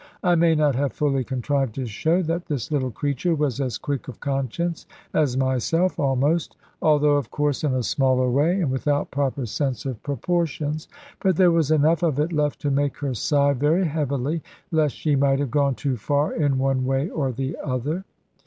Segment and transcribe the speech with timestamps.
[0.23, 4.07] I may not have fully contrived to show that this little creature was as quick
[4.07, 9.45] of conscience as myself almost; although, of course, in a smaller way, and without proper
[9.45, 10.87] sense of proportions.
[11.19, 14.41] But there was enough of it left to make her sigh very heavily,
[14.71, 18.03] lest she might have gone too far in one way or the other.